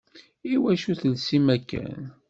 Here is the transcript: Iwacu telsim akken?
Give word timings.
Iwacu 0.53 0.93
telsim 1.01 1.45
akken? 1.55 1.97